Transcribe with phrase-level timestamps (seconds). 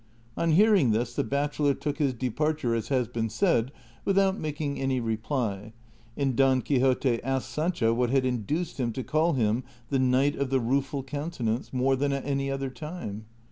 [0.35, 3.71] On hearing this the bachelor took his departure, as has been said,
[4.03, 5.73] without making an}^ repl}';
[6.17, 10.49] and Don Quixote asked Sancho what had induced him to call him the" Knight of
[10.49, 13.25] the Rueful Countenance" more than at any other time.